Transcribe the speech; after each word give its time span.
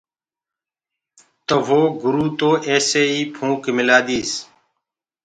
تو 1.47 1.55
وو 1.67 1.81
گُروُ 2.01 2.25
تو 2.39 2.49
ايسي 2.67 3.03
ئي 3.11 3.19
ڦونڪ 3.35 3.63
مِلآ 3.77 3.97
ديس۔ 4.07 4.31